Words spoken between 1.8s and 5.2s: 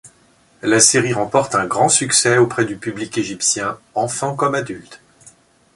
succès auprès du public égyptien, enfants comme adultes.